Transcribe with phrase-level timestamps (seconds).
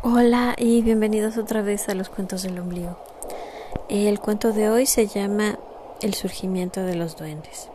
[0.00, 2.96] Hola y bienvenidos otra vez a los cuentos del ombligo.
[3.88, 5.58] El cuento de hoy se llama
[6.00, 7.68] El surgimiento de los duendes.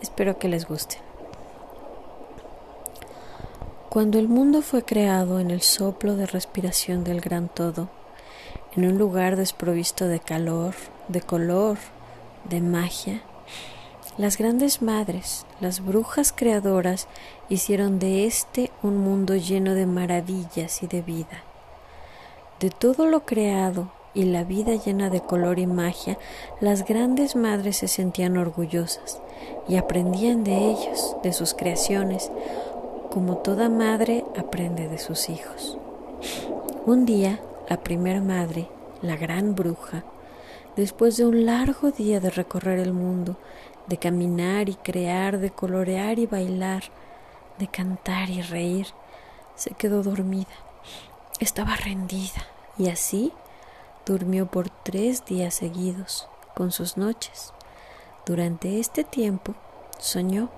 [0.00, 0.96] Espero que les guste.
[3.90, 7.90] Cuando el mundo fue creado en el soplo de respiración del gran todo,
[8.74, 10.74] en un lugar desprovisto de calor,
[11.08, 11.76] de color,
[12.48, 13.20] de magia,
[14.18, 17.06] las grandes madres, las brujas creadoras,
[17.48, 21.42] hicieron de éste un mundo lleno de maravillas y de vida.
[22.60, 26.18] De todo lo creado y la vida llena de color y magia,
[26.60, 29.20] las grandes madres se sentían orgullosas
[29.68, 32.30] y aprendían de ellos, de sus creaciones,
[33.10, 35.76] como toda madre aprende de sus hijos.
[36.86, 38.68] Un día, la primera madre,
[39.02, 40.04] la gran bruja,
[40.76, 43.36] después de un largo día de recorrer el mundo,
[43.86, 46.84] de caminar y crear, de colorear y bailar,
[47.58, 48.88] de cantar y reír,
[49.54, 50.46] se quedó dormida.
[51.40, 52.46] Estaba rendida
[52.78, 53.32] y así
[54.04, 57.52] durmió por tres días seguidos con sus noches.
[58.24, 59.54] Durante este tiempo
[59.98, 60.50] soñó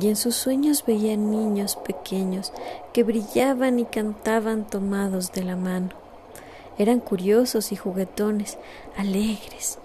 [0.00, 2.52] y en sus sueños veía niños pequeños
[2.92, 6.09] que brillaban y cantaban tomados de la mano.
[6.80, 8.56] Eran curiosos y juguetones,
[8.96, 9.78] alegres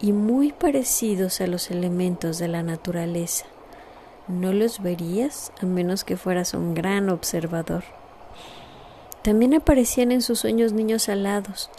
[0.00, 3.44] y muy parecidos a los elementos de la naturaleza.
[4.26, 7.84] No los verías a menos que fueras un gran observador.
[9.22, 11.70] También aparecían en sus sueños niños alados,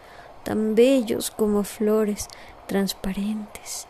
[0.44, 2.30] tan bellos como flores,
[2.66, 3.88] transparentes.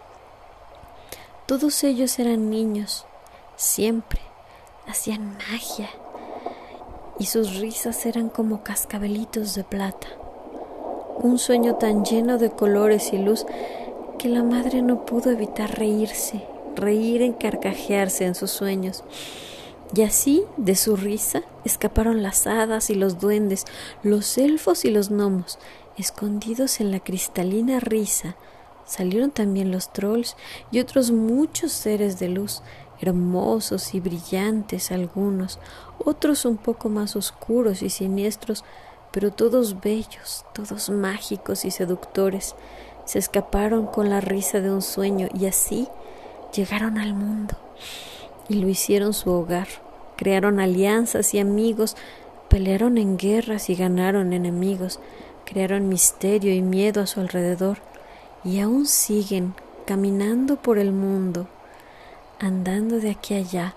[1.45, 3.05] Todos ellos eran niños,
[3.57, 4.21] siempre
[4.87, 5.91] hacían magia,
[7.19, 10.22] y sus risas eran como cascabelitos de plata.
[11.15, 13.45] Un sueño tan lleno de colores y luz
[14.17, 16.43] que la madre no pudo evitar reírse,
[16.75, 19.03] reír en carcajearse en sus sueños.
[19.95, 23.65] Y así, de su risa, escaparon las hadas y los duendes,
[24.01, 25.59] los elfos y los gnomos.
[25.97, 28.35] Escondidos en la cristalina risa,
[28.85, 30.35] salieron también los trolls
[30.71, 32.63] y otros muchos seres de luz,
[32.99, 35.59] hermosos y brillantes algunos,
[36.03, 38.63] otros un poco más oscuros y siniestros,
[39.13, 42.55] pero todos bellos, todos mágicos y seductores
[43.05, 45.87] se escaparon con la risa de un sueño y así
[46.51, 47.55] llegaron al mundo
[48.49, 49.67] y lo hicieron su hogar.
[50.17, 51.95] Crearon alianzas y amigos,
[52.49, 54.99] pelearon en guerras y ganaron enemigos,
[55.45, 57.77] crearon misterio y miedo a su alrededor
[58.43, 59.53] y aún siguen
[59.85, 61.47] caminando por el mundo,
[62.39, 63.75] andando de aquí a allá,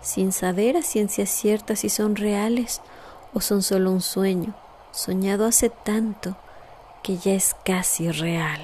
[0.00, 2.80] sin saber a ciencia cierta si son reales
[3.34, 4.54] o son solo un sueño,
[4.94, 6.36] soñado hace tanto
[7.02, 8.60] que ya es casi real.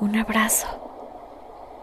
[0.00, 0.87] Un abrazo.